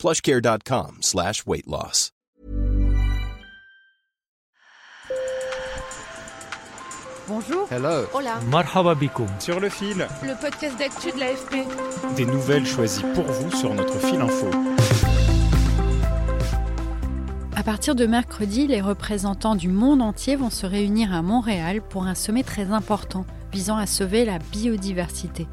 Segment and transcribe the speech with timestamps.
[0.00, 2.10] plushcare.com slash weight loss.
[7.28, 7.68] Bonjour.
[7.70, 8.06] Hello.
[8.14, 8.40] Hola.
[8.50, 8.96] Marhaba.
[9.38, 12.16] Sur le fil, Le podcast d'actu de l'AFP.
[12.16, 14.50] des nouvelles choisies pour vous sur notre fil info.
[17.54, 22.06] À partir de mercredi, les représentants du monde entier vont se réunir à Montréal pour
[22.06, 25.46] un sommet très important visant à sauver la biodiversité.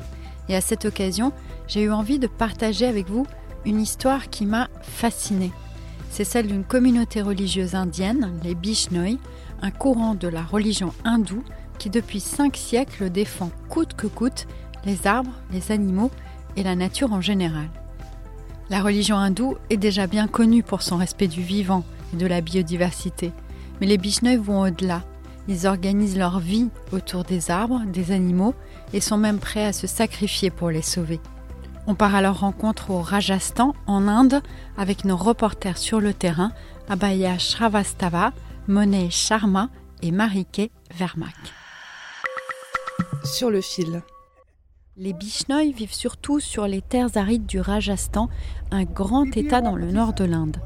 [0.50, 1.34] Et à cette occasion,
[1.68, 3.28] j'ai eu envie de partager avec vous
[3.68, 5.52] une histoire qui m'a fascinée.
[6.10, 9.18] C'est celle d'une communauté religieuse indienne, les Bishnoi,
[9.62, 11.44] un courant de la religion hindoue
[11.78, 14.48] qui depuis cinq siècles défend coûte que coûte
[14.86, 16.12] les arbres, les animaux
[16.56, 17.68] et la nature en général.
[18.70, 22.40] La religion hindoue est déjà bien connue pour son respect du vivant et de la
[22.40, 23.34] biodiversité,
[23.82, 25.04] mais les Bishnoi vont au-delà.
[25.50, 28.56] Ils organisent leur vie autour des arbres, des animaux
[28.94, 31.20] et sont même prêts à se sacrifier pour les sauver.
[31.90, 34.42] On part à leur rencontre au Rajasthan, en Inde,
[34.78, 36.52] avec nos reporters sur le terrain,
[36.90, 38.34] Abhaya Shravastava,
[38.68, 39.70] Monet Sharma
[40.02, 41.34] et Marike Vermak.
[43.24, 44.02] Sur le fil.
[44.98, 48.28] Les Bishnoi vivent surtout sur les terres arides du Rajasthan,
[48.72, 50.58] un grand état dans le nord de l'Inde.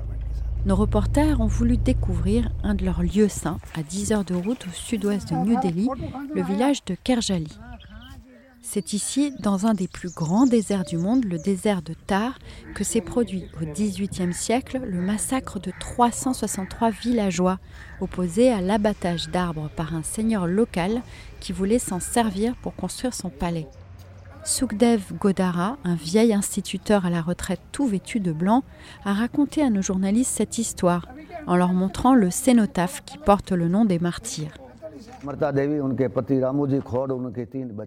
[0.66, 4.66] Nos reporters ont voulu découvrir un de leurs lieux saints, à 10 heures de route
[4.68, 5.88] au sud-ouest de New Delhi,
[6.34, 7.60] le village de Kerjali.
[8.64, 12.38] C'est ici, dans un des plus grands déserts du monde, le désert de Tar,
[12.76, 17.60] que s'est produit au XVIIIe siècle le massacre de 363 villageois,
[18.02, 21.02] opposés à l'abattage d'arbres par un seigneur local
[21.40, 23.68] qui voulait s'en servir pour construire son palais.
[24.44, 28.64] Sukhdev Godara, un vieil instituteur à la retraite tout vêtu de blanc,
[29.06, 31.08] a raconté à nos journalistes cette histoire
[31.48, 34.54] en leur montrant le cénotaphe qui porte le nom des martyrs.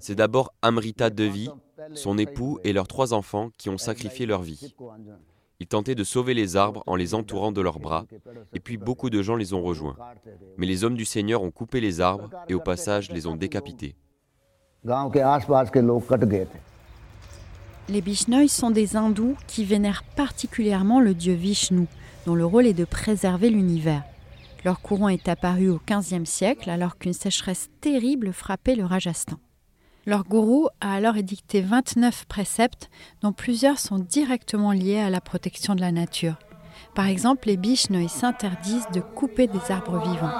[0.00, 1.50] C'est d'abord Amrita Devi,
[1.94, 4.74] son époux et leurs trois enfants qui ont sacrifié leur vie.
[5.60, 8.06] Ils tentaient de sauver les arbres en les entourant de leurs bras,
[8.52, 9.96] et puis beaucoup de gens les ont rejoints.
[10.58, 13.96] Mais les hommes du Seigneur ont coupé les arbres et au passage les ont décapités.
[17.88, 21.86] Les Bishnoi sont des hindous qui vénèrent particulièrement le dieu Vishnu,
[22.26, 24.02] dont le rôle est de préserver l'univers.
[24.64, 29.36] Leur courant est apparu au XVe siècle alors qu'une sécheresse terrible frappait le Rajasthan.
[30.06, 35.74] Leur gourou a alors édicté 29 préceptes dont plusieurs sont directement liés à la protection
[35.74, 36.36] de la nature.
[36.94, 40.32] Par exemple, les Bishnoi s'interdisent de couper des arbres vivants.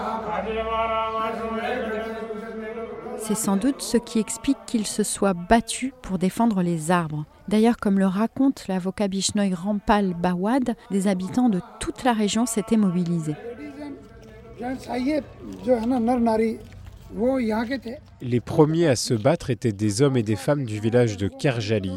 [3.18, 7.24] C'est sans doute ce qui explique qu'ils se soient battus pour défendre les arbres.
[7.48, 12.76] D'ailleurs, comme le raconte l'avocat Bishnoi Rampal Bawad, des habitants de toute la région s'étaient
[12.76, 13.36] mobilisés.
[18.20, 21.96] Les premiers à se battre étaient des hommes et des femmes du village de Kerjali.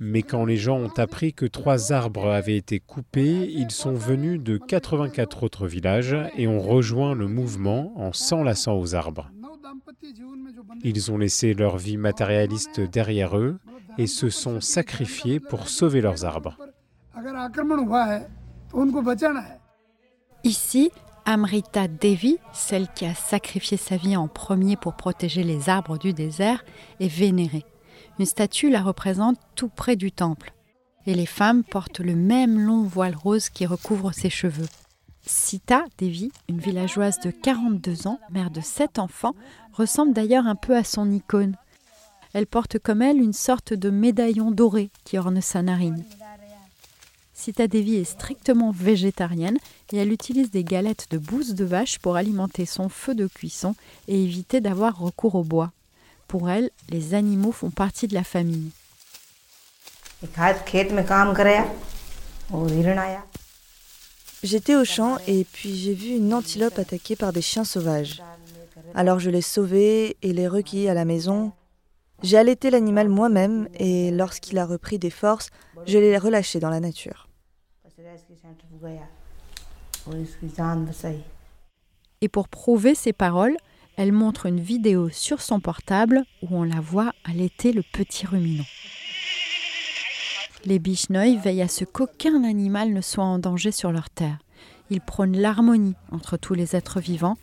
[0.00, 4.40] Mais quand les gens ont appris que trois arbres avaient été coupés, ils sont venus
[4.40, 9.30] de 84 autres villages et ont rejoint le mouvement en s'enlaçant aux arbres.
[10.84, 13.58] Ils ont laissé leur vie matérialiste derrière eux
[13.96, 16.56] et se sont sacrifiés pour sauver leurs arbres.
[20.44, 20.92] Ici,
[21.30, 26.14] Amrita Devi, celle qui a sacrifié sa vie en premier pour protéger les arbres du
[26.14, 26.64] désert,
[27.00, 27.66] est vénérée.
[28.18, 30.54] Une statue la représente tout près du temple.
[31.04, 34.68] Et les femmes portent le même long voile rose qui recouvre ses cheveux.
[35.20, 39.34] Sita Devi, une villageoise de 42 ans, mère de sept enfants,
[39.74, 41.56] ressemble d'ailleurs un peu à son icône.
[42.32, 46.06] Elle porte comme elle une sorte de médaillon doré qui orne sa narine.
[47.38, 49.58] Sita Devi est strictement végétarienne
[49.92, 53.76] et elle utilise des galettes de bouse de vache pour alimenter son feu de cuisson
[54.08, 55.70] et éviter d'avoir recours au bois.
[56.26, 58.70] Pour elle, les animaux font partie de la famille.
[64.42, 68.20] J'étais au champ et puis j'ai vu une antilope attaquée par des chiens sauvages.
[68.96, 71.52] Alors je l'ai sauvée et l'ai recueillie à la maison.
[72.24, 75.50] J'ai allaité l'animal moi-même et lorsqu'il a repris des forces,
[75.86, 77.27] je l'ai relâché dans la nature.
[82.20, 83.56] Et pour prouver ses paroles,
[83.96, 88.64] elle montre une vidéo sur son portable où on la voit allaiter le petit ruminant.
[90.64, 94.38] Les Bishnoi veillent à ce qu'aucun animal ne soit en danger sur leur terre.
[94.90, 97.36] Il prône l'harmonie entre tous les êtres vivants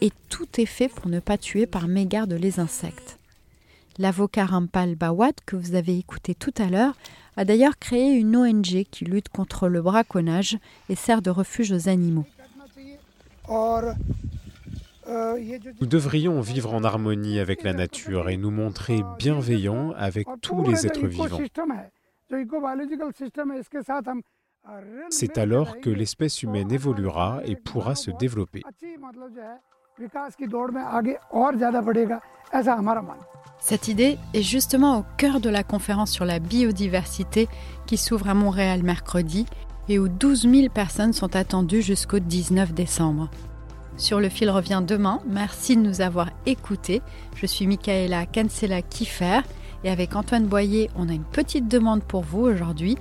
[0.00, 3.17] et tout est fait pour ne pas tuer par mégarde les insectes.
[3.98, 6.94] L'avocat Rampal Bawat, que vous avez écouté tout à l'heure,
[7.36, 10.56] a d'ailleurs créé une ONG qui lutte contre le braconnage
[10.88, 12.26] et sert de refuge aux animaux.
[15.08, 20.86] Nous devrions vivre en harmonie avec la nature et nous montrer bienveillants avec tous les
[20.86, 21.40] êtres vivants.
[25.10, 28.62] C'est alors que l'espèce humaine évoluera et pourra se développer.
[33.60, 37.48] Cette idée est justement au cœur de la conférence sur la biodiversité
[37.86, 39.46] qui s'ouvre à Montréal mercredi
[39.88, 43.28] et où 12 000 personnes sont attendues jusqu'au 19 décembre.
[43.96, 45.20] Sur le fil revient demain.
[45.26, 47.02] Merci de nous avoir écoutés.
[47.34, 49.40] Je suis Michaela Cancela Kiffer
[49.82, 52.96] et avec Antoine Boyer, on a une petite demande pour vous aujourd'hui.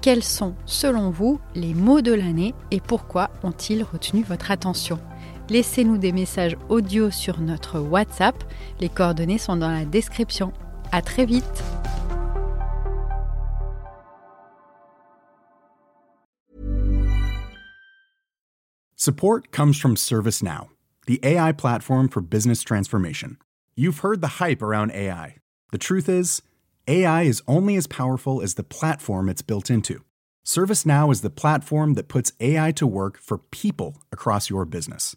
[0.00, 5.00] Quels sont, selon vous, les mots de l'année et pourquoi ont-ils retenu votre attention?
[5.50, 8.44] Laissez-nous des messages audio sur notre WhatsApp.
[8.80, 10.52] Les coordonnées sont dans la description.
[10.92, 11.44] À très vite.
[18.96, 20.68] Support comes from ServiceNow,
[21.06, 23.38] the AI platform for business transformation.
[23.74, 25.36] You've heard the hype around AI.
[25.72, 26.42] The truth is,
[26.86, 30.04] AI is only as powerful as the platform it's built into.
[30.44, 35.16] ServiceNow is the platform that puts AI to work for people across your business